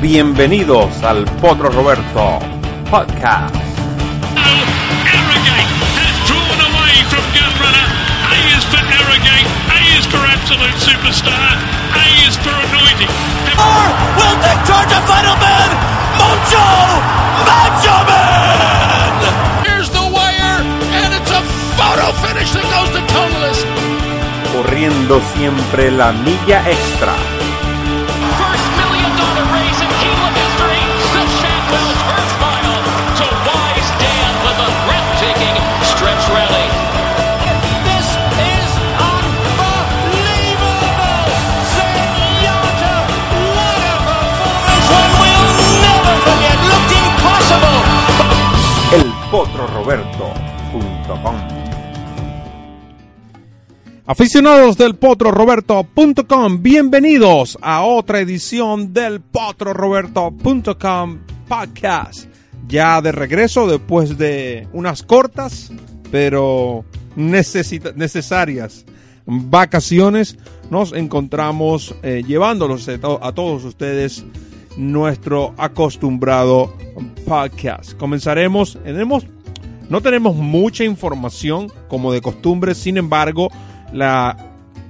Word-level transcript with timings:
Bienvenidos 0.00 1.02
al 1.02 1.24
Potro 1.40 1.70
Roberto 1.70 2.38
Podcast. 2.90 3.56
Will 14.16 14.36
take 14.42 14.64
charge 14.66 14.92
of 14.92 15.04
Final 15.06 15.36
Man, 15.36 15.70
Macho 16.18 16.66
Man! 18.06 19.64
Here's 19.64 19.88
the 19.90 20.02
wire, 20.12 20.60
and 20.92 21.14
it's 21.14 21.30
a 21.30 21.40
photo 21.76 22.12
finish 22.20 22.52
that 22.52 22.68
goes 22.70 22.90
to. 22.90 23.06
Corriendo 24.52 25.20
siempre 25.34 25.90
la 25.90 26.12
milla 26.12 26.68
extra. 26.68 27.35
elpotroroberto.com 49.66 51.36
Aficionados 54.08 54.76
del 54.76 54.94
potroroberto.com, 54.94 56.62
bienvenidos 56.62 57.58
a 57.60 57.82
otra 57.82 58.20
edición 58.20 58.92
del 58.92 59.20
potroroberto.com 59.20 61.18
podcast. 61.48 62.28
Ya 62.68 63.00
de 63.02 63.10
regreso 63.10 63.66
después 63.66 64.16
de 64.16 64.68
unas 64.72 65.02
cortas 65.02 65.72
pero 66.12 66.84
necesarias 67.16 68.86
vacaciones, 69.26 70.38
nos 70.70 70.92
encontramos 70.92 71.96
eh, 72.04 72.22
llevándolos 72.24 72.88
a 72.88 73.32
todos 73.32 73.64
ustedes 73.64 74.24
nuestro 74.76 75.52
acostumbrado 75.56 76.72
podcast. 77.26 77.94
Comenzaremos, 77.94 78.78
tenemos 78.84 79.26
no 79.88 80.00
tenemos 80.00 80.36
mucha 80.36 80.84
información 80.84 81.70
como 81.88 82.12
de 82.12 82.20
costumbre, 82.20 82.74
sin 82.74 82.96
embargo, 82.96 83.50
la 83.92 84.36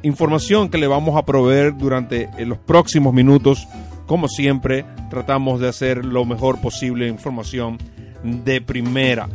información 0.03 0.69
que 0.69 0.79
le 0.79 0.87
vamos 0.87 1.17
a 1.17 1.25
proveer 1.25 1.77
durante 1.77 2.29
eh, 2.39 2.47
los 2.47 2.59
próximos 2.59 3.13
minutos, 3.13 3.67
como 4.07 4.29
siempre, 4.29 4.85
tratamos 5.11 5.61
de 5.61 5.69
hacer 5.69 6.05
lo 6.05 6.25
mejor 6.25 6.61
posible 6.61 7.09
información 7.09 7.79
de 8.23 8.61
primera. 8.61 9.29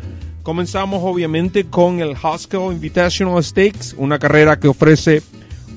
Comenzamos 0.43 1.01
obviamente 1.03 1.65
con 1.65 1.99
el 1.99 2.15
Haskell 2.21 2.71
Invitational 2.71 3.43
Stakes, 3.43 3.93
una 3.97 4.17
carrera 4.17 4.59
que 4.59 4.67
ofrece 4.67 5.21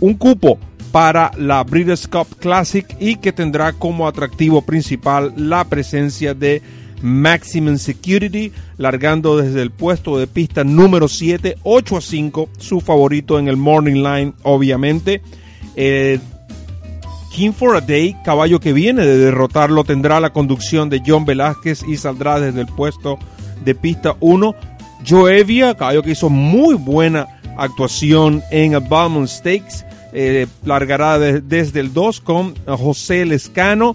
un 0.00 0.14
cupo 0.14 0.58
para 0.90 1.32
la 1.36 1.62
Breeders' 1.64 2.08
Cup 2.08 2.38
Classic 2.38 2.86
y 3.00 3.16
que 3.16 3.32
tendrá 3.32 3.72
como 3.72 4.06
atractivo 4.06 4.62
principal 4.62 5.34
la 5.36 5.64
presencia 5.64 6.34
de 6.34 6.62
Maximum 7.04 7.76
Security, 7.76 8.50
largando 8.78 9.36
desde 9.36 9.60
el 9.62 9.70
puesto 9.70 10.18
de 10.18 10.26
pista 10.26 10.64
número 10.64 11.06
7, 11.06 11.56
8 11.62 11.96
a 11.98 12.00
5, 12.00 12.48
su 12.58 12.80
favorito 12.80 13.38
en 13.38 13.48
el 13.48 13.56
Morning 13.58 14.02
Line, 14.02 14.32
obviamente. 14.42 15.20
Eh, 15.76 16.18
King 17.30 17.52
for 17.52 17.76
a 17.76 17.80
Day, 17.80 18.16
caballo 18.24 18.58
que 18.60 18.72
viene 18.72 19.04
de 19.04 19.18
derrotarlo, 19.18 19.84
tendrá 19.84 20.18
la 20.20 20.32
conducción 20.32 20.88
de 20.88 21.02
John 21.04 21.24
Velázquez 21.24 21.82
y 21.86 21.96
saldrá 21.96 22.40
desde 22.40 22.60
el 22.60 22.66
puesto 22.68 23.18
de 23.64 23.74
pista 23.74 24.16
1. 24.20 24.54
Joevia, 25.06 25.74
caballo 25.74 26.02
que 26.02 26.12
hizo 26.12 26.30
muy 26.30 26.74
buena 26.74 27.26
actuación 27.58 28.42
en 28.50 28.74
el 28.74 28.80
Balmont 28.80 29.28
Stakes, 29.28 29.84
eh, 30.12 30.46
largará 30.64 31.18
de- 31.18 31.40
desde 31.40 31.80
el 31.80 31.92
2 31.92 32.20
con 32.20 32.54
José 32.66 33.24
Lescano. 33.26 33.94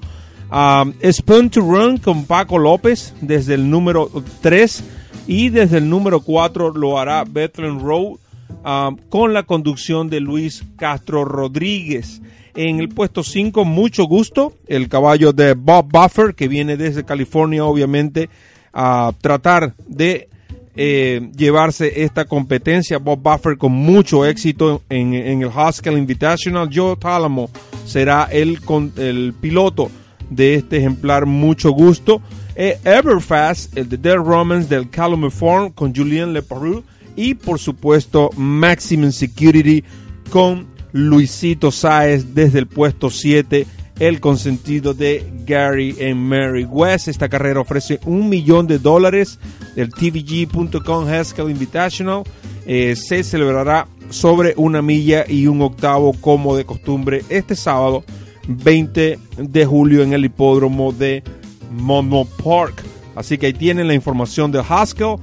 Um, 0.52 0.94
Spoon 1.12 1.52
to 1.52 1.62
Run 1.62 1.98
con 2.00 2.26
Paco 2.26 2.58
López 2.58 3.14
desde 3.22 3.54
el 3.54 3.70
número 3.70 4.10
3 4.42 4.84
y 5.28 5.50
desde 5.50 5.78
el 5.78 5.88
número 5.88 6.22
4 6.22 6.72
lo 6.74 6.98
hará 6.98 7.24
Bethlehem 7.24 7.80
Road 7.80 8.18
um, 8.66 8.98
con 9.10 9.34
la 9.34 9.44
conducción 9.44 10.10
de 10.10 10.20
Luis 10.20 10.64
Castro 10.76 11.24
Rodríguez. 11.24 12.22
En 12.56 12.80
el 12.80 12.90
puesto 12.90 13.24
5, 13.24 13.64
mucho 13.64 14.06
gusto, 14.06 14.54
el 14.68 14.90
caballo 14.90 15.34
de 15.34 15.54
Bob 15.54 15.88
Buffer, 15.92 16.34
que 16.34 16.48
viene 16.48 16.78
desde 16.78 17.06
California, 17.06 17.64
obviamente, 17.64 18.28
a 18.74 19.14
tratar 19.22 19.76
de 19.88 20.30
eh, 20.76 21.30
llevarse 21.38 22.04
esta 22.04 22.26
competencia. 22.26 22.98
Bob 22.98 23.20
Buffer 23.22 23.56
con 23.58 23.72
mucho 23.72 24.26
éxito 24.26 24.82
en, 24.90 25.14
en 25.14 25.44
el 25.44 25.52
Haskell 25.54 25.98
Invitational. 25.98 26.72
Joe 26.74 26.96
Talamo 26.98 27.52
será 27.86 28.28
el, 28.32 28.60
el 28.98 29.34
piloto 29.40 29.92
de 30.30 30.56
este 30.56 30.78
ejemplar, 30.78 31.26
mucho 31.26 31.72
gusto. 31.72 32.22
Eh, 32.56 32.78
Everfast, 32.84 33.78
el 33.78 33.88
de 33.88 33.98
The 33.98 34.16
Romans 34.16 34.70
del 34.70 34.90
Calumet 34.90 35.32
Farm 35.32 35.72
con 35.72 35.96
Julien 35.96 36.34
Leparoux. 36.34 36.84
Y 37.16 37.34
por 37.34 37.60
supuesto, 37.60 38.30
Maximum 38.36 39.12
Security 39.12 39.84
con 40.30 40.68
Luisito 40.92 41.72
Sáez 41.72 42.34
desde 42.34 42.60
el 42.60 42.68
puesto 42.68 43.10
7, 43.10 43.66
el 44.00 44.20
consentido 44.20 44.94
de 44.94 45.26
Gary 45.46 45.96
and 46.02 46.16
Mary 46.16 46.66
West. 46.66 47.08
Esta 47.08 47.30
carrera 47.30 47.60
ofrece 47.60 48.00
un 48.06 48.30
millón 48.30 48.68
de 48.68 48.80
dólares 48.80 49.40
del 49.76 49.92
tvg.com 49.92 51.08
Haskell 51.08 51.50
Invitational. 51.50 52.24
Eh, 52.66 52.96
se 52.96 53.24
celebrará 53.24 53.88
sobre 54.10 54.54
una 54.58 54.82
milla 54.82 55.26
y 55.28 55.48
un 55.48 55.62
octavo 55.62 56.14
como 56.14 56.56
de 56.56 56.66
costumbre 56.66 57.24
este 57.30 57.56
sábado 57.56 58.04
20 58.50 59.20
de 59.38 59.66
julio 59.66 60.02
en 60.02 60.14
el 60.14 60.26
hipódromo 60.26 60.92
de 60.92 61.24
Mono 61.72 62.26
Park. 62.44 62.84
Así 63.16 63.38
que 63.38 63.48
ahí 63.48 63.54
tienen 63.54 63.88
la 63.88 63.94
información 63.94 64.52
de 64.52 64.64
Haskell. 64.68 65.18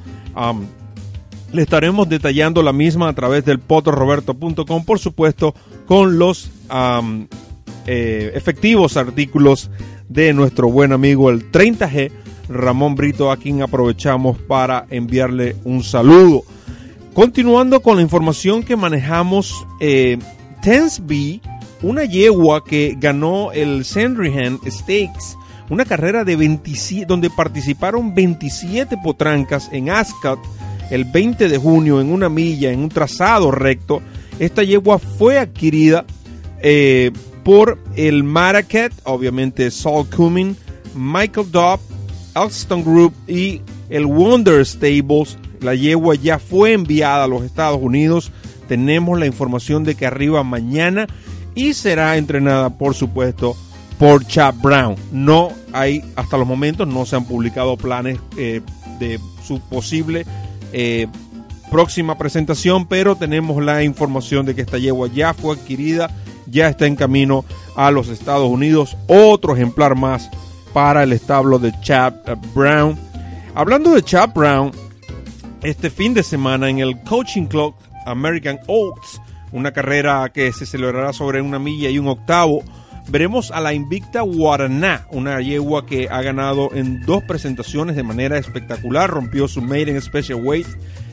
Le 1.52 1.62
estaremos 1.62 2.08
detallando 2.08 2.62
la 2.62 2.72
misma 2.72 3.08
a 3.08 3.12
través 3.14 3.44
del 3.44 3.58
potoroberto.com, 3.58 4.84
por 4.84 4.98
supuesto, 4.98 5.54
con 5.86 6.18
los 6.18 6.50
eh, 7.86 8.32
efectivos 8.34 8.96
artículos 8.96 9.70
de 10.08 10.32
nuestro 10.32 10.70
buen 10.70 10.92
amigo 10.92 11.30
el 11.30 11.50
30G, 11.50 12.10
Ramón 12.48 12.94
Brito, 12.94 13.30
a 13.30 13.36
quien 13.36 13.62
aprovechamos 13.62 14.38
para 14.38 14.86
enviarle 14.90 15.56
un 15.64 15.82
saludo. 15.82 16.42
Continuando 17.14 17.80
con 17.80 17.96
la 17.96 18.02
información 18.02 18.62
que 18.62 18.76
manejamos, 18.76 19.66
eh, 19.80 20.18
Tensby, 20.62 21.40
una 21.82 22.04
yegua 22.04 22.64
que 22.64 22.96
ganó 22.98 23.52
el 23.52 23.84
Sandringham 23.84 24.60
Stakes, 24.66 25.36
una 25.68 25.84
carrera 25.84 26.24
de 26.24 26.36
27, 26.36 27.06
donde 27.06 27.30
participaron 27.30 28.14
27 28.14 28.96
potrancas 29.02 29.68
en 29.72 29.90
Ascot 29.90 30.38
el 30.90 31.04
20 31.04 31.48
de 31.48 31.58
junio 31.58 32.00
en 32.00 32.12
una 32.12 32.28
milla, 32.28 32.70
en 32.70 32.80
un 32.80 32.88
trazado 32.88 33.50
recto. 33.50 34.02
Esta 34.38 34.62
yegua 34.62 34.98
fue 34.98 35.38
adquirida 35.38 36.04
eh, 36.60 37.10
por 37.42 37.78
el 37.96 38.22
Maracat, 38.24 38.92
obviamente 39.04 39.70
Saul 39.70 40.06
Cumming, 40.08 40.56
Michael 40.94 41.50
Dobb, 41.50 41.80
Alston 42.34 42.84
Group 42.84 43.14
y 43.26 43.62
el 43.88 44.06
Wonder 44.06 44.64
Stables. 44.64 45.38
La 45.60 45.74
yegua 45.74 46.14
ya 46.14 46.38
fue 46.38 46.72
enviada 46.72 47.24
a 47.24 47.28
los 47.28 47.42
Estados 47.42 47.80
Unidos. 47.80 48.30
Tenemos 48.68 49.18
la 49.18 49.26
información 49.26 49.84
de 49.84 49.94
que 49.94 50.06
arriba 50.06 50.42
mañana 50.42 51.06
y 51.56 51.74
será 51.74 52.16
entrenada, 52.16 52.70
por 52.70 52.94
supuesto, 52.94 53.56
por 53.98 54.24
Chad 54.24 54.54
Brown. 54.62 54.94
No 55.10 55.50
hay, 55.72 56.04
hasta 56.14 56.38
los 56.38 56.46
momentos, 56.46 56.86
no 56.86 57.04
se 57.04 57.16
han 57.16 57.24
publicado 57.24 57.76
planes 57.76 58.20
eh, 58.36 58.60
de 59.00 59.18
su 59.44 59.58
posible 59.60 60.24
eh, 60.72 61.08
próxima 61.70 62.16
presentación, 62.16 62.86
pero 62.86 63.16
tenemos 63.16 63.62
la 63.64 63.82
información 63.82 64.46
de 64.46 64.54
que 64.54 64.60
esta 64.60 64.78
yegua 64.78 65.08
ya 65.12 65.34
fue 65.34 65.56
adquirida, 65.56 66.10
ya 66.46 66.68
está 66.68 66.86
en 66.86 66.94
camino 66.94 67.44
a 67.74 67.90
los 67.90 68.08
Estados 68.08 68.48
Unidos. 68.48 68.96
Otro 69.08 69.54
ejemplar 69.54 69.96
más 69.96 70.30
para 70.72 71.02
el 71.02 71.12
establo 71.12 71.58
de 71.58 71.72
Chad 71.80 72.14
Brown. 72.54 72.98
Hablando 73.54 73.90
de 73.90 74.02
Chad 74.02 74.30
Brown, 74.34 74.72
este 75.62 75.88
fin 75.88 76.12
de 76.12 76.22
semana 76.22 76.68
en 76.68 76.80
el 76.80 77.00
Coaching 77.02 77.46
Club 77.46 77.74
American 78.04 78.60
Oaks, 78.66 79.20
una 79.56 79.72
carrera 79.72 80.30
que 80.32 80.52
se 80.52 80.66
celebrará 80.66 81.12
sobre 81.12 81.40
una 81.40 81.58
milla 81.58 81.88
y 81.90 81.98
un 81.98 82.08
octavo. 82.08 82.62
Veremos 83.08 83.50
a 83.52 83.60
la 83.60 83.72
invicta 83.72 84.20
Guaraná, 84.22 85.06
una 85.12 85.40
yegua 85.40 85.86
que 85.86 86.08
ha 86.10 86.20
ganado 86.22 86.70
en 86.74 87.00
dos 87.06 87.22
presentaciones 87.22 87.94
de 87.96 88.02
manera 88.02 88.36
espectacular. 88.36 89.08
Rompió 89.10 89.46
su 89.48 89.62
maiden 89.62 90.00
special 90.02 90.40
weight 90.42 90.66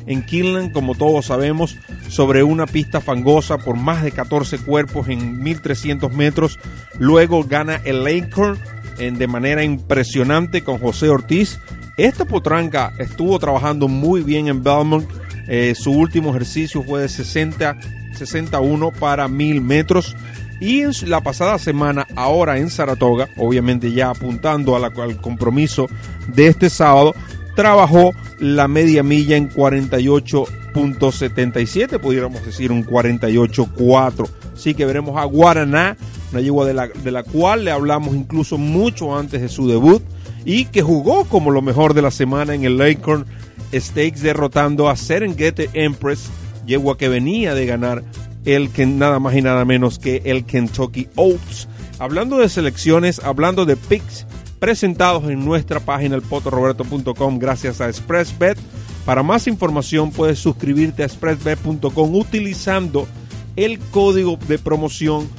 en 0.07 0.25
Kinland, 0.25 0.71
como 0.73 0.95
todos 0.95 1.27
sabemos, 1.27 1.77
sobre 2.09 2.43
una 2.43 2.65
pista 2.65 2.99
fangosa 2.99 3.57
por 3.59 3.77
más 3.77 4.03
de 4.03 4.11
14 4.11 4.57
cuerpos 4.59 5.07
en 5.07 5.41
1300 5.43 6.11
metros. 6.13 6.59
Luego 6.99 7.43
gana 7.43 7.79
el 7.85 8.05
Acorn 8.07 8.59
en- 8.97 9.17
de 9.19 9.27
manera 9.27 9.63
impresionante 9.63 10.63
con 10.63 10.79
José 10.79 11.09
Ortiz. 11.09 11.59
Esta 11.95 12.25
potranca 12.25 12.91
estuvo 12.97 13.37
trabajando 13.37 13.87
muy 13.87 14.23
bien 14.23 14.47
en 14.47 14.63
Belmont. 14.63 15.07
Eh, 15.47 15.75
su 15.75 15.91
último 15.91 16.31
ejercicio 16.31 16.81
fue 16.83 17.01
de 17.01 17.09
60, 17.09 17.77
61 18.13 18.91
para 18.91 19.27
1000 19.27 19.61
metros. 19.61 20.15
Y 20.59 20.81
en 20.81 20.91
la 21.07 21.21
pasada 21.21 21.57
semana, 21.59 22.07
ahora 22.15 22.57
en 22.57 22.69
Saratoga, 22.69 23.27
obviamente 23.37 23.91
ya 23.91 24.11
apuntando 24.11 24.75
al 24.75 25.17
compromiso 25.19 25.87
de 26.27 26.45
este 26.47 26.69
sábado, 26.69 27.15
trabajó 27.55 28.11
la 28.39 28.67
media 28.67 29.03
milla 29.03 29.35
en 29.35 29.49
48.77, 29.49 31.99
pudiéramos 31.99 32.45
decir 32.45 32.71
un 32.71 32.85
48.4. 32.85 34.29
Así 34.53 34.73
que 34.73 34.85
veremos 34.85 35.17
a 35.17 35.25
Guaraná, 35.25 35.97
una 36.31 36.41
yegua 36.41 36.65
de 36.65 36.73
la, 36.73 36.87
de 36.87 37.11
la 37.11 37.23
cual 37.23 37.65
le 37.65 37.71
hablamos 37.71 38.15
incluso 38.15 38.57
mucho 38.57 39.17
antes 39.17 39.41
de 39.41 39.49
su 39.49 39.67
debut 39.67 40.01
y 40.45 40.65
que 40.65 40.81
jugó 40.81 41.25
como 41.25 41.51
lo 41.51 41.61
mejor 41.61 41.93
de 41.93 42.01
la 42.01 42.11
semana 42.11 42.53
en 42.53 42.63
el 42.63 42.81
Acorn 42.81 43.25
Stakes 43.73 44.21
derrotando 44.21 44.89
a 44.89 44.95
Serengeti 44.95 45.65
Empress, 45.73 46.29
yegua 46.65 46.97
que 46.97 47.09
venía 47.09 47.53
de 47.55 47.65
ganar 47.65 48.03
el 48.45 48.69
que 48.69 48.85
nada 48.85 49.19
más 49.19 49.35
y 49.35 49.41
nada 49.41 49.65
menos 49.65 49.99
que 49.99 50.21
el 50.25 50.45
Kentucky 50.45 51.09
Oaks. 51.15 51.67
Hablando 51.99 52.37
de 52.37 52.47
selecciones, 52.49 53.19
hablando 53.23 53.65
de 53.65 53.77
picks 53.77 54.25
presentados 54.59 55.23
en 55.25 55.43
nuestra 55.43 55.79
página 55.79 56.15
elpotroroberto.com 56.15 57.39
gracias 57.39 57.81
a 57.81 57.89
ExpressBet. 57.89 58.59
Para 59.05 59.23
más 59.23 59.47
información 59.47 60.11
puedes 60.11 60.37
suscribirte 60.39 61.03
a 61.03 61.05
expressbet.com 61.05 62.15
utilizando 62.15 63.07
el 63.55 63.79
código 63.79 64.37
de 64.47 64.59
promoción 64.59 65.29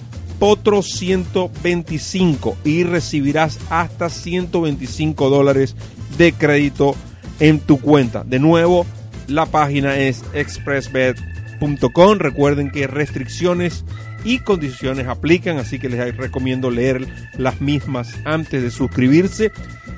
POTRO125 0.40 2.56
y 2.64 2.82
recibirás 2.84 3.58
hasta 3.70 4.10
125 4.10 5.30
dólares 5.30 5.74
de 6.18 6.32
crédito 6.32 6.96
en 7.40 7.58
tu 7.60 7.80
cuenta. 7.80 8.24
De 8.24 8.38
nuevo, 8.38 8.86
la 9.28 9.46
página 9.46 9.96
es 9.96 10.22
expressbet.com. 10.34 12.18
Recuerden 12.18 12.70
que 12.70 12.86
restricciones 12.86 13.84
y 14.24 14.38
condiciones 14.38 15.06
aplican, 15.06 15.58
así 15.58 15.78
que 15.78 15.88
les 15.88 16.16
recomiendo 16.16 16.70
leer 16.70 17.06
las 17.36 17.60
mismas 17.60 18.14
antes 18.24 18.62
de 18.62 18.70
suscribirse. 18.70 19.52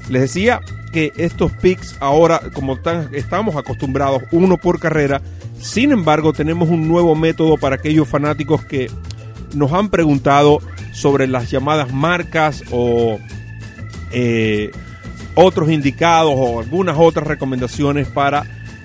Les 0.08 0.22
decía 0.22 0.60
que 0.92 1.12
estos 1.16 1.52
picks 1.52 1.96
ahora, 2.00 2.40
como 2.52 2.78
tan- 2.80 3.08
estamos 3.14 3.56
acostumbrados, 3.56 4.22
uno 4.32 4.56
por 4.56 4.78
carrera, 4.80 5.20
sin 5.60 5.92
embargo 5.92 6.32
tenemos 6.32 6.68
un 6.68 6.88
nuevo 6.88 7.14
método 7.14 7.56
para 7.56 7.76
aquellos 7.76 8.08
fanáticos 8.08 8.64
que 8.64 8.90
nos 9.54 9.72
han 9.72 9.90
preguntado 9.90 10.58
sobre 10.92 11.26
las 11.26 11.50
llamadas 11.50 11.92
marcas 11.92 12.62
o 12.70 13.18
eh, 14.12 14.70
otros 15.36 15.70
indicados 15.70 16.32
o 16.34 16.58
algunas 16.58 16.96
otras 16.98 17.26
recomendaciones 17.26 18.08
para 18.08 18.44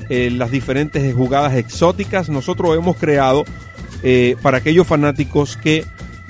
eh, 0.09 0.29
las 0.29 0.51
diferentes 0.51 1.15
jugadas 1.15 1.55
exóticas. 1.55 2.29
Nosotros 2.29 2.77
hemos 2.77 2.97
creado 2.97 3.45
eh, 4.03 4.35
para 4.41 4.57
aquellos 4.57 4.85
fanáticos 4.85 5.57
que 5.57 5.85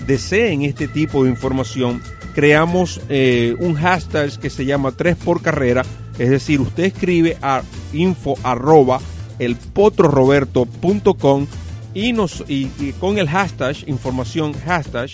deseen 0.06 0.62
este 0.62 0.88
tipo 0.88 1.24
de 1.24 1.32
información, 1.32 2.02
creamos 2.34 3.02
eh, 3.10 3.56
un 3.60 3.76
hashtag 3.76 4.40
que 4.40 4.50
se 4.50 4.66
llama 4.66 4.92
3 4.92 5.18
por 5.18 5.42
carrera, 5.42 5.84
es 6.18 6.30
decir, 6.30 6.62
usted 6.62 6.86
escribe 6.86 7.38
a 7.42 7.62
info 7.94 8.36
arroba 8.44 9.02
elpotroroberto.com 9.40 11.48
y, 11.94 12.16
y 12.48 12.94
con 13.00 13.18
el 13.18 13.28
hashtag, 13.28 13.76
información 13.88 14.54
hashtag, 14.54 15.10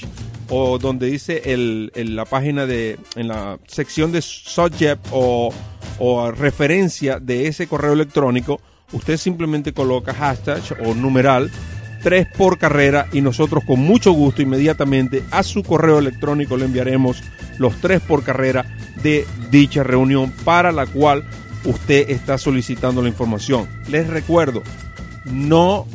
o 0.50 0.78
donde 0.78 1.08
dice 1.08 1.42
el, 1.46 1.92
en 1.96 2.16
la 2.16 2.26
página 2.26 2.66
de, 2.66 2.98
en 3.16 3.28
la 3.28 3.60
sección 3.68 4.12
de 4.12 4.22
subject 4.22 5.06
o, 5.12 5.54
o 6.00 6.32
referencia 6.32 7.20
de 7.20 7.48
ese 7.48 7.68
correo 7.68 7.94
electrónico, 7.94 8.62
usted 8.92 9.18
simplemente 9.18 9.74
coloca 9.74 10.14
hashtag 10.14 10.62
o 10.86 10.94
numeral 10.94 11.52
3 12.04 12.28
por 12.38 12.58
carrera 12.58 13.08
y 13.12 13.22
nosotros 13.22 13.64
con 13.66 13.80
mucho 13.80 14.12
gusto 14.12 14.42
inmediatamente 14.42 15.24
a 15.32 15.44
su 15.44 15.64
correo 15.64 16.00
electrónico 16.00 16.56
le 16.58 16.66
enviaremos 16.66 17.24
los 17.58 17.76
3 17.82 18.02
por 18.02 18.24
carrera 18.24 18.66
de 19.04 19.26
dicha 19.52 19.84
reunión 19.84 20.32
para 20.44 20.72
la 20.72 20.86
cual 20.86 21.26
usted 21.66 22.10
está 22.10 22.38
solicitando 22.38 23.02
la 23.02 23.10
información. 23.10 23.68
Les 23.90 24.08
recuerdo, 24.08 24.64
no 25.26 25.86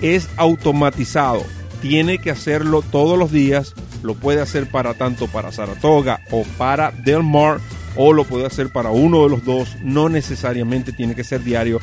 es 0.00 0.28
automatizado. 0.36 1.44
Tiene 1.80 2.18
que 2.18 2.30
hacerlo 2.30 2.82
todos 2.82 3.18
los 3.18 3.32
días. 3.32 3.74
Lo 4.02 4.14
puede 4.14 4.40
hacer 4.40 4.70
para 4.70 4.94
tanto 4.94 5.26
para 5.26 5.52
Saratoga 5.52 6.20
o 6.30 6.44
para 6.58 6.90
Del 6.90 7.22
Mar 7.22 7.58
o 7.96 8.12
lo 8.12 8.24
puede 8.24 8.46
hacer 8.46 8.70
para 8.70 8.90
uno 8.90 9.22
de 9.24 9.30
los 9.30 9.44
dos. 9.44 9.76
No 9.82 10.08
necesariamente 10.08 10.92
tiene 10.92 11.14
que 11.14 11.24
ser 11.24 11.42
diario. 11.42 11.80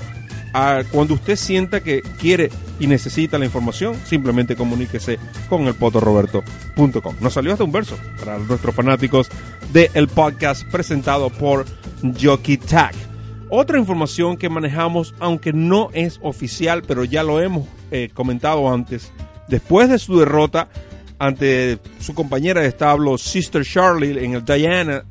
Ah, 0.54 0.84
cuando 0.92 1.14
usted 1.14 1.36
sienta 1.36 1.82
que 1.82 2.02
quiere 2.20 2.50
y 2.80 2.88
necesita 2.88 3.38
la 3.38 3.46
información, 3.46 3.96
simplemente 4.06 4.56
comuníquese 4.56 5.20
con 5.50 5.68
el 5.68 5.76
potoroberto.com. 5.76 7.16
Nos 7.20 7.34
salió 7.34 7.52
hasta 7.52 7.64
un 7.64 7.72
verso 7.72 7.98
para 8.20 8.38
nuestros 8.40 8.74
fanáticos 8.74 9.30
del 9.74 10.08
podcast 10.08 10.64
presentado 10.72 11.30
por 11.30 11.66
Jockey 12.20 12.58
Tag. 12.58 12.96
Otra 13.50 13.78
información 13.78 14.38
que 14.38 14.50
manejamos, 14.50 15.16
aunque 15.20 15.54
no 15.54 15.90
es 15.94 16.20
oficial, 16.22 16.84
pero 16.86 17.04
ya 17.04 17.24
lo 17.24 17.40
hemos 17.40 17.68
eh, 17.92 18.10
comentado 18.14 18.70
antes, 18.72 19.14
después 19.48 19.90
de 19.90 20.00
su 20.00 20.18
derrota 20.20 20.68
ante 21.20 21.80
su 22.00 22.14
compañera 22.14 22.62
de 22.62 22.68
establo 22.68 23.18
Sister 23.18 23.64
Charlie 23.66 24.24
en 24.24 24.34
el 24.34 24.46
Diana, 24.46 25.04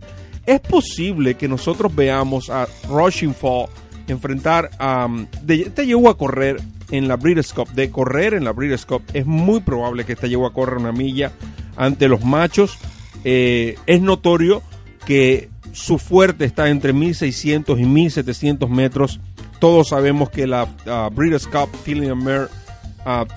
es 0.45 0.61
posible 0.61 1.35
que 1.35 1.49
nosotros 1.49 1.95
veamos 1.95 2.49
a 2.51 2.69
Rushing 2.89 3.35
Fall 3.35 3.67
enfrentar 4.07 4.71
a... 4.79 5.09
de- 5.43 5.63
esta 5.63 5.83
llegó 5.83 6.09
a 6.09 6.17
correr 6.17 6.61
en 6.93 7.09
la 7.09 7.17
Breeders' 7.17 7.53
Cup, 7.53 7.69
de 7.73 7.91
correr 7.91 8.35
en 8.35 8.45
la 8.45 8.53
Breeders' 8.53 8.87
Cup, 8.87 9.03
es 9.13 9.27
muy 9.27 9.59
probable 9.61 10.05
que 10.05 10.13
esta 10.13 10.29
llegó 10.29 10.47
a 10.47 10.53
correr 10.53 10.77
una 10.79 10.93
milla 10.93 11.33
ante 11.77 12.07
los 12.07 12.25
machos. 12.25 12.79
Eh, 13.25 13.77
es 13.87 14.01
notorio 14.01 14.63
que 15.05 15.51
su 15.73 15.99
fuerte 15.99 16.45
está 16.45 16.69
entre 16.69 16.93
1600 16.93 17.81
y 17.81 17.85
1700 17.85 18.71
metros. 18.71 19.19
Todos 19.59 19.89
sabemos 19.89 20.31
que 20.31 20.47
la 20.47 20.69
Breeders' 21.13 21.49
Cup 21.49 21.71
Filling 21.83 22.11
and 22.13 22.23
Mare 22.23 22.47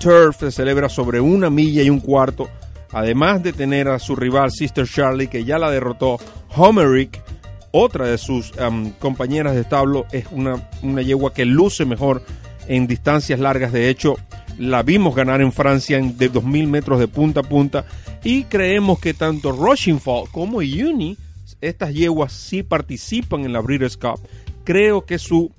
Turf 0.00 0.40
se 0.40 0.50
celebra 0.50 0.88
sobre 0.88 1.20
una 1.20 1.48
milla 1.48 1.82
y 1.82 1.90
un 1.90 2.00
cuarto. 2.00 2.48
Además 2.92 3.42
de 3.42 3.52
tener 3.52 3.88
a 3.88 4.00
su 4.00 4.16
rival 4.16 4.50
Sister 4.50 4.86
Charlie, 4.88 5.28
que 5.28 5.44
ya 5.44 5.58
la 5.58 5.70
derrotó 5.70 6.18
Homerick, 6.56 7.22
otra 7.70 8.06
de 8.06 8.18
sus 8.18 8.58
am, 8.58 8.90
compañeras 8.98 9.54
de 9.54 9.60
establo 9.60 10.06
es 10.10 10.26
una, 10.32 10.68
una 10.82 11.02
yegua 11.02 11.32
que 11.32 11.44
luce 11.44 11.84
mejor 11.84 12.22
en 12.66 12.88
distancias 12.88 13.38
largas. 13.38 13.72
De 13.72 13.88
hecho, 13.88 14.16
la 14.58 14.82
vimos 14.82 15.14
ganar 15.14 15.40
en 15.40 15.52
Francia 15.52 15.98
en 15.98 16.18
de 16.18 16.28
2000 16.28 16.66
metros 16.66 16.98
de 16.98 17.06
punta 17.06 17.40
a 17.40 17.44
punta. 17.44 17.84
Y 18.24 18.44
creemos 18.44 18.98
que 18.98 19.14
tanto 19.14 19.52
Rushing 19.52 20.00
Fall 20.00 20.24
como 20.32 20.58
Uni, 20.58 21.16
estas 21.60 21.94
yeguas 21.94 22.32
sí 22.32 22.64
participan 22.64 23.44
en 23.44 23.52
la 23.52 23.60
Breeders' 23.60 23.96
Cup. 23.96 24.20
Creo 24.64 25.06
que 25.06 25.18
su 25.18 25.52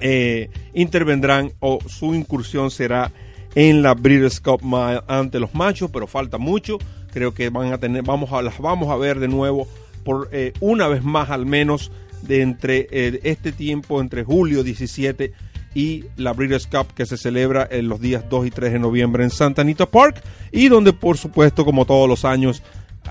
eh, 0.00 0.50
intervendrán 0.74 1.52
o 1.60 1.78
su 1.86 2.14
incursión 2.14 2.70
será 2.70 3.12
en 3.54 3.82
la 3.82 3.94
Breeders' 3.94 4.40
Cup 4.40 4.60
ante 5.08 5.40
los 5.40 5.54
machos, 5.54 5.90
pero 5.92 6.06
falta 6.06 6.38
mucho. 6.38 6.78
Creo 7.12 7.32
que 7.34 7.48
van 7.50 7.72
a 7.72 7.78
tener, 7.78 8.02
vamos 8.02 8.32
a 8.32 8.42
las 8.42 8.58
vamos 8.58 8.90
a 8.90 8.96
ver 8.96 9.18
de 9.18 9.28
nuevo 9.28 9.66
por 10.04 10.28
eh, 10.32 10.52
una 10.60 10.88
vez 10.88 11.02
más 11.02 11.30
al 11.30 11.46
menos 11.46 11.90
de 12.22 12.42
entre 12.42 12.88
eh, 12.90 13.20
este 13.24 13.52
tiempo 13.52 14.00
entre 14.00 14.24
julio 14.24 14.62
17 14.62 15.32
y 15.74 16.04
la 16.16 16.32
Breeders' 16.32 16.66
Cup 16.66 16.94
que 16.94 17.06
se 17.06 17.16
celebra 17.16 17.66
en 17.70 17.88
los 17.88 18.00
días 18.00 18.24
2 18.28 18.46
y 18.46 18.50
3 18.50 18.72
de 18.72 18.78
noviembre 18.78 19.24
en 19.24 19.30
Santa 19.30 19.62
Anita 19.62 19.86
Park 19.86 20.22
y 20.50 20.68
donde 20.68 20.92
por 20.92 21.18
supuesto 21.18 21.64
como 21.64 21.84
todos 21.84 22.08
los 22.08 22.24
años 22.24 22.62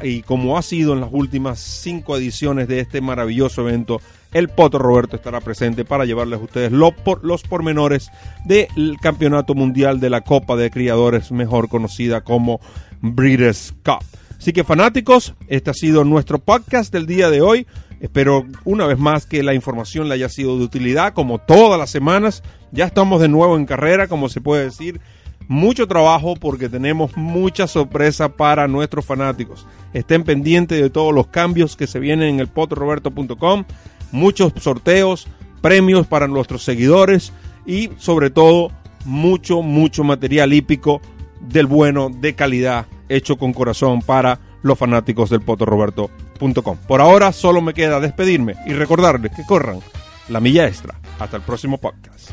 y 0.03 0.21
como 0.21 0.57
ha 0.57 0.61
sido 0.61 0.93
en 0.93 1.01
las 1.01 1.09
últimas 1.11 1.59
cinco 1.59 2.17
ediciones 2.17 2.67
de 2.67 2.79
este 2.79 3.01
maravilloso 3.01 3.67
evento, 3.67 4.01
el 4.33 4.49
Poto 4.49 4.77
Roberto 4.77 5.15
estará 5.15 5.41
presente 5.41 5.85
para 5.85 6.05
llevarles 6.05 6.39
a 6.39 6.43
ustedes 6.43 6.71
los, 6.71 6.93
por, 6.93 7.23
los 7.23 7.43
pormenores 7.43 8.11
del 8.45 8.97
Campeonato 9.01 9.55
Mundial 9.55 9.99
de 9.99 10.09
la 10.09 10.21
Copa 10.21 10.55
de 10.55 10.69
Criadores, 10.69 11.31
mejor 11.31 11.69
conocida 11.69 12.21
como 12.21 12.59
Breeders' 13.01 13.73
Cup. 13.83 14.03
Así 14.37 14.53
que 14.53 14.63
fanáticos, 14.63 15.33
este 15.47 15.71
ha 15.71 15.73
sido 15.73 16.03
nuestro 16.03 16.39
podcast 16.39 16.93
del 16.93 17.07
día 17.07 17.29
de 17.29 17.41
hoy. 17.41 17.65
Espero 17.99 18.45
una 18.65 18.85
vez 18.85 18.99
más 18.99 19.25
que 19.25 19.41
la 19.41 19.55
información 19.55 20.07
le 20.07 20.15
haya 20.15 20.29
sido 20.29 20.57
de 20.57 20.63
utilidad, 20.63 21.13
como 21.13 21.39
todas 21.39 21.79
las 21.79 21.89
semanas. 21.89 22.43
Ya 22.71 22.85
estamos 22.85 23.19
de 23.19 23.29
nuevo 23.29 23.57
en 23.57 23.65
carrera, 23.65 24.07
como 24.07 24.29
se 24.29 24.41
puede 24.41 24.65
decir 24.65 25.01
mucho 25.47 25.87
trabajo 25.87 26.35
porque 26.35 26.69
tenemos 26.69 27.15
mucha 27.15 27.67
sorpresa 27.67 28.29
para 28.29 28.67
nuestros 28.67 29.05
fanáticos. 29.05 29.65
Estén 29.93 30.23
pendientes 30.23 30.79
de 30.79 30.89
todos 30.89 31.13
los 31.13 31.27
cambios 31.27 31.75
que 31.75 31.87
se 31.87 31.99
vienen 31.99 32.35
en 32.35 32.39
el 32.39 32.47
potoroberto.com, 32.47 33.65
muchos 34.11 34.53
sorteos, 34.59 35.27
premios 35.61 36.07
para 36.07 36.27
nuestros 36.27 36.63
seguidores 36.63 37.33
y 37.65 37.89
sobre 37.97 38.29
todo 38.29 38.71
mucho, 39.05 39.61
mucho 39.61 40.03
material 40.03 40.53
hípico 40.53 41.01
del 41.41 41.65
bueno, 41.65 42.09
de 42.09 42.35
calidad, 42.35 42.87
hecho 43.09 43.37
con 43.37 43.53
corazón 43.53 44.01
para 44.01 44.39
los 44.63 44.77
fanáticos 44.77 45.29
del 45.29 45.41
potroroberto.com. 45.41 46.77
Por 46.87 47.01
ahora 47.01 47.31
solo 47.31 47.61
me 47.61 47.73
queda 47.73 47.99
despedirme 47.99 48.55
y 48.65 48.73
recordarles 48.73 49.31
que 49.35 49.45
corran 49.45 49.79
la 50.29 50.39
milla 50.39 50.67
extra. 50.67 50.99
Hasta 51.19 51.37
el 51.37 51.43
próximo 51.43 51.77
podcast. 51.77 52.31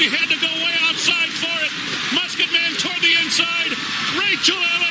He 0.00 0.08
had 0.08 0.32
to 0.32 0.40
go 0.40 0.48
way 0.64 0.76
outside 0.88 1.28
for 1.28 1.56
it. 1.60 1.72
Musket 2.16 2.50
man 2.50 2.72
toward 2.80 2.96
the 3.04 3.12
inside. 3.20 3.76
Rachel 4.16 4.56
Alexandra's 4.56 4.89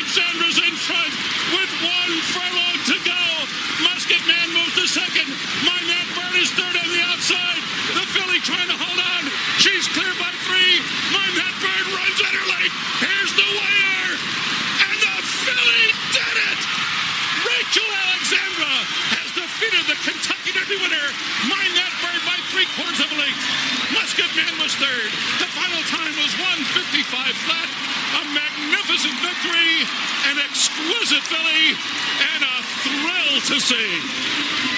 third. 24.80 25.12
The 25.44 25.50
final 25.52 25.84
time 25.92 26.16
was 26.16 26.32
155 26.40 27.04
flat. 27.44 27.70
A 28.16 28.24
magnificent 28.32 29.16
victory, 29.20 29.84
an 30.32 30.40
exquisite 30.40 31.24
filly, 31.28 31.76
and 32.32 32.42
a 32.48 32.56
thrill 32.88 33.34
to 33.52 33.58
see. 33.60 34.60